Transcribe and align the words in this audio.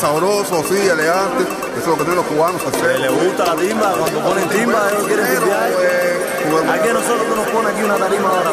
Ves, 0.00 0.52
así 0.52 0.74
así 0.74 0.88
elegantes, 0.88 1.46
eso 1.46 1.78
es 1.78 1.86
lo 1.86 1.92
que 1.92 2.04
tienen 2.04 2.16
los 2.16 2.26
cubanos 2.26 2.62
hacer. 2.64 3.00
Le 3.00 3.08
gusta 3.10 3.44
la 3.46 3.56
timba, 3.56 3.92
cuando 3.98 4.20
ponen 4.20 4.48
timba 4.48 4.88
ellos 4.90 5.06
quieren 5.06 5.26
timbear. 5.26 6.70
Aquí 6.70 6.88
nosotros 6.92 7.36
nos 7.36 7.46
ponen 7.48 7.74
aquí 7.74 7.82
una 7.82 7.96
tarima 7.96 8.28
ahora. 8.28 8.50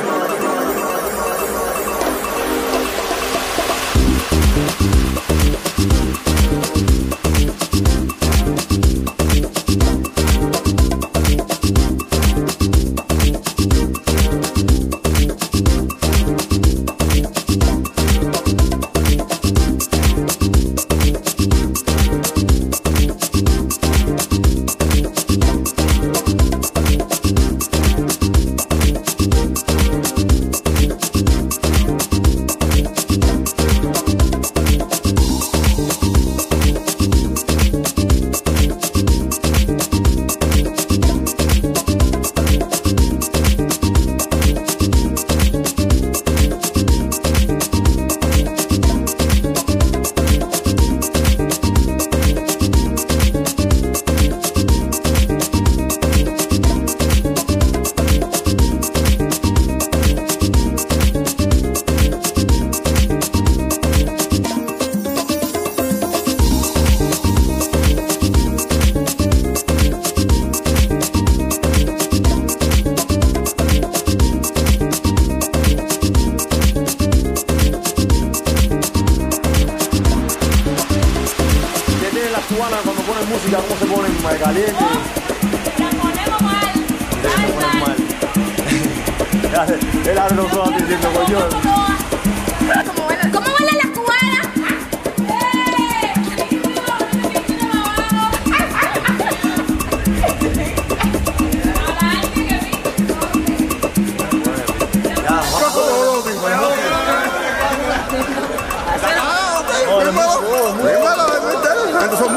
En 112.08 112.14
dat 112.14 112.37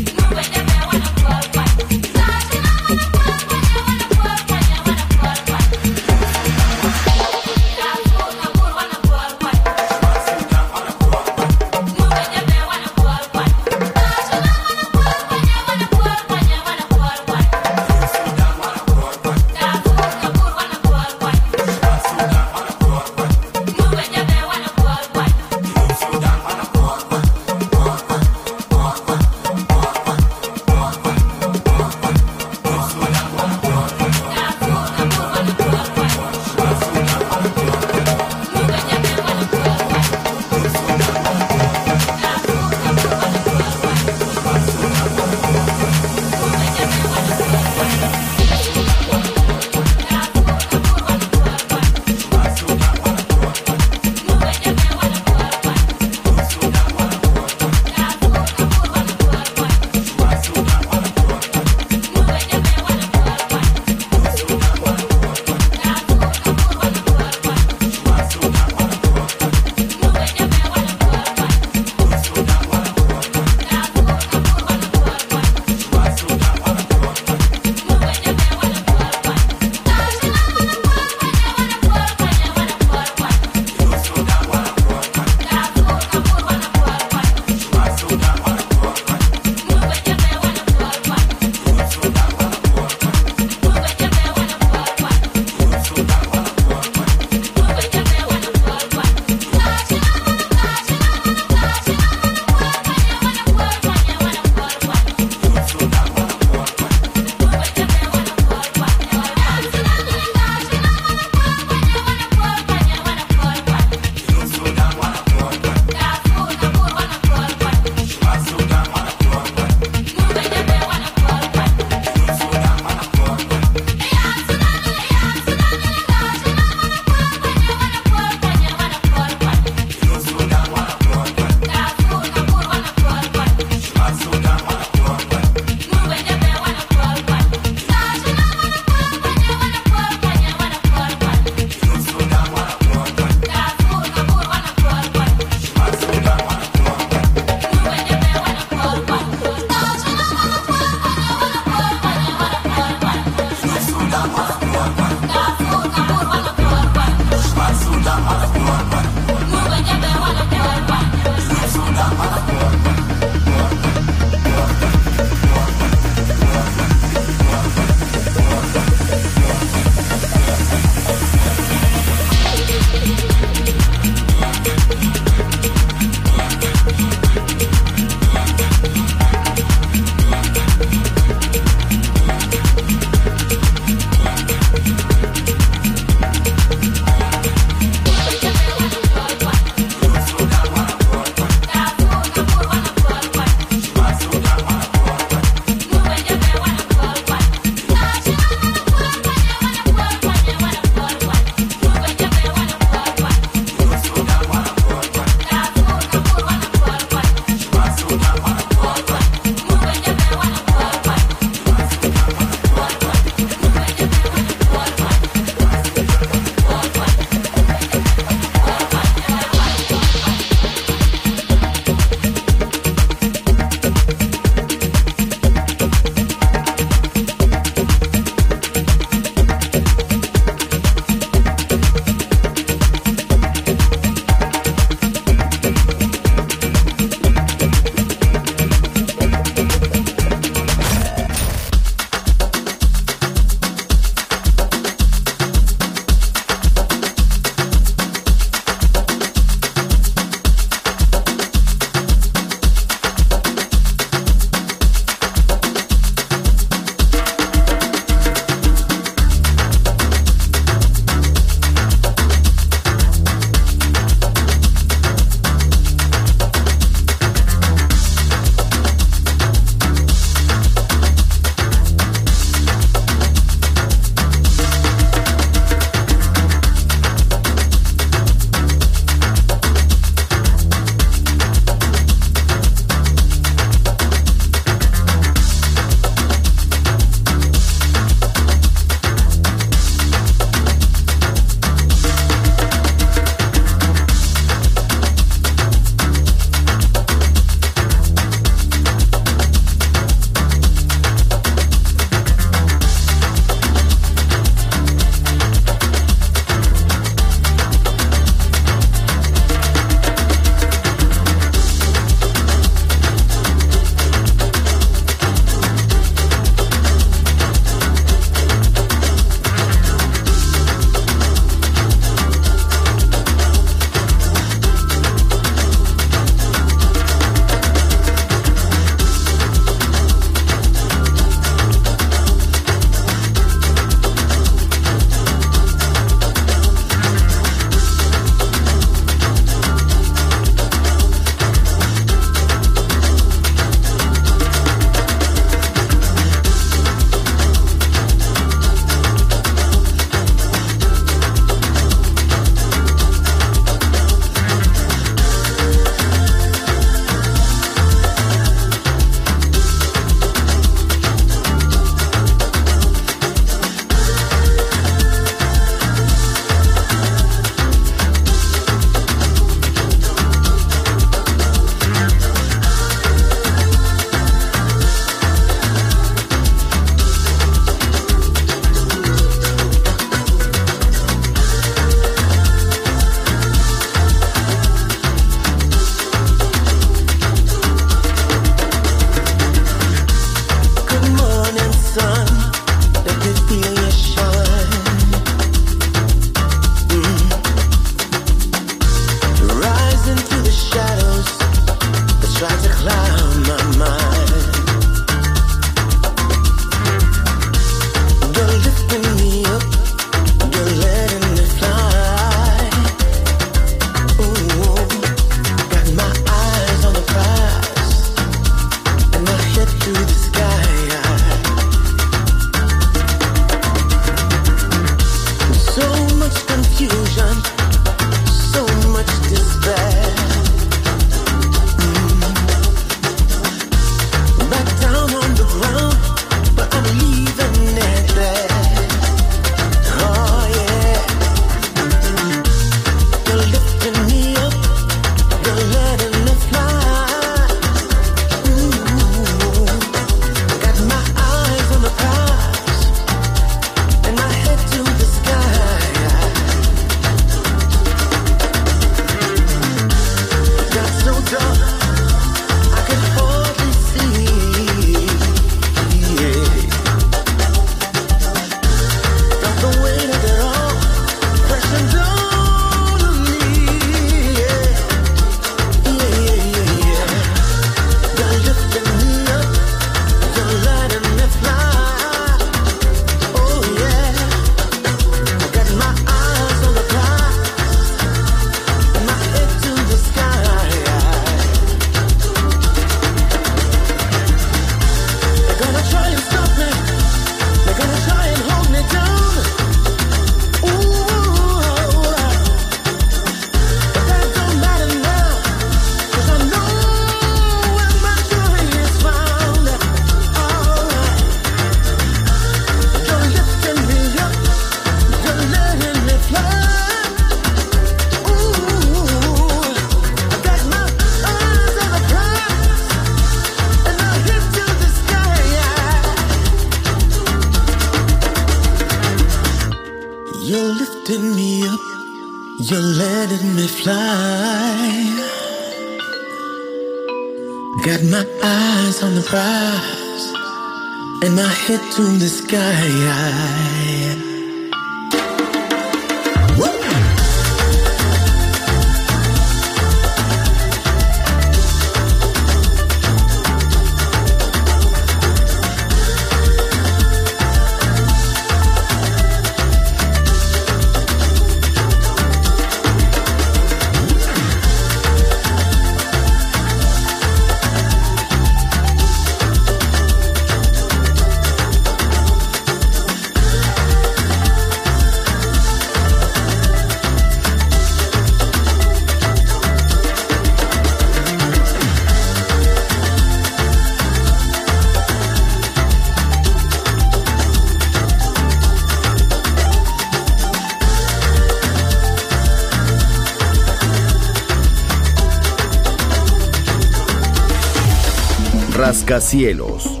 Rascacielos, 598.88 600.00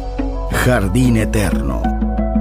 Jardín 0.64 1.16
Eterno, 1.16 1.82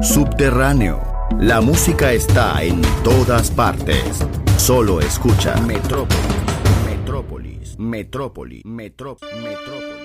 Subterráneo. 0.04 1.02
La 1.40 1.60
música 1.60 2.14
está 2.14 2.62
en 2.62 2.84
todas 3.04 3.50
partes. 3.50 4.24
Solo 4.56 5.02
escucha 5.02 5.60
Metrópolis, 5.62 6.24
Metrópolis, 6.86 7.80
Metrópolis, 7.80 8.64
Metrópolis, 8.64 9.36
Metrópolis. 9.44 10.05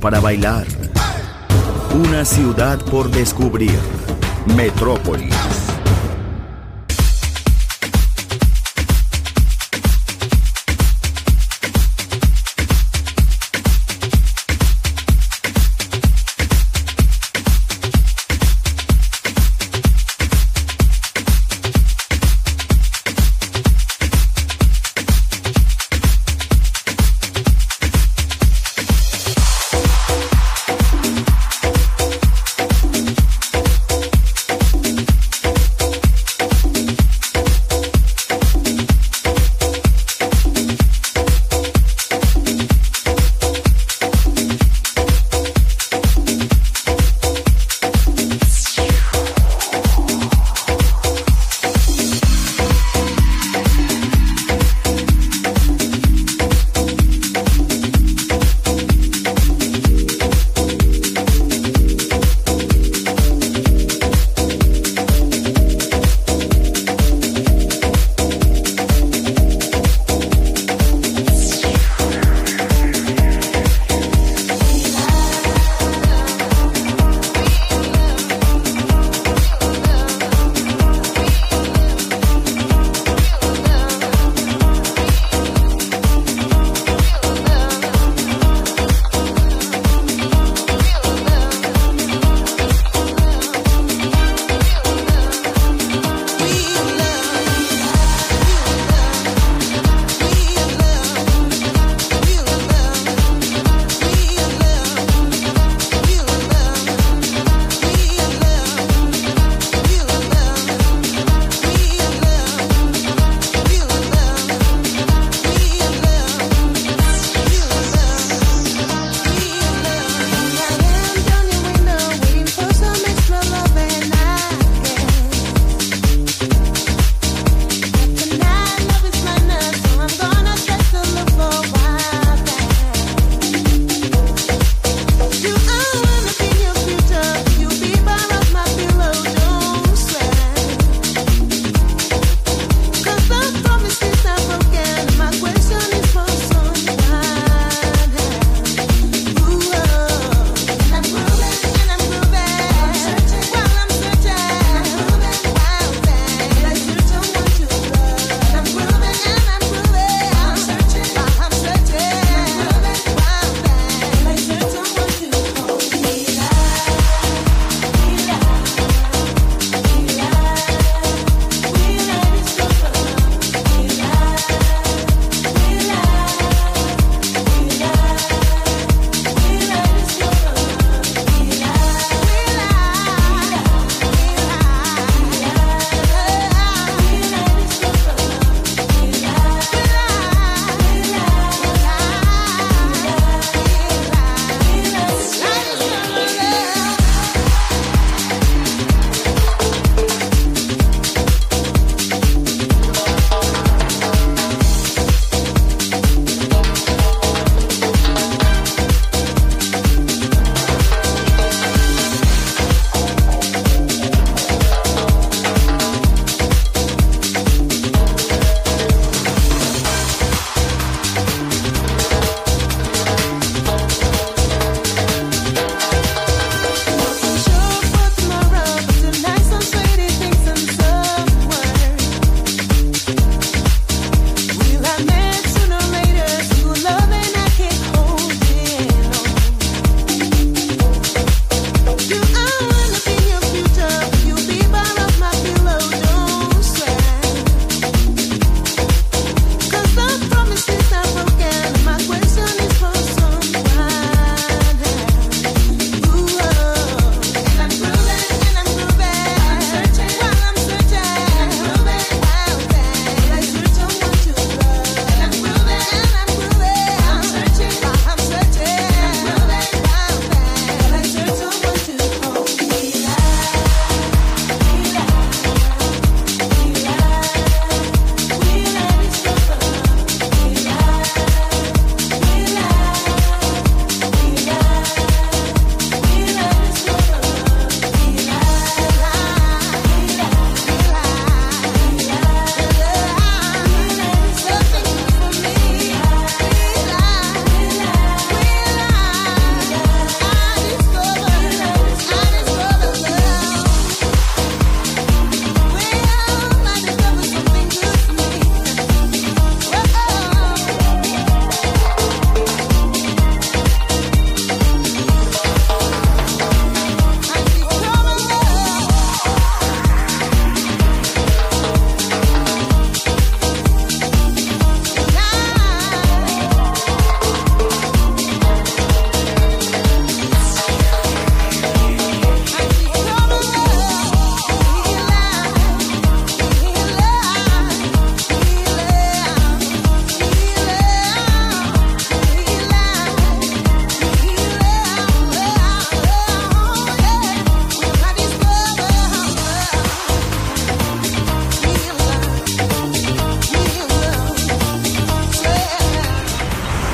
Para 0.00 0.20
bailar. 0.20 0.66
Una 1.94 2.24
ciudad 2.24 2.78
por 2.84 3.10
descubrir. 3.10 3.78
Metrópolis. 4.56 5.34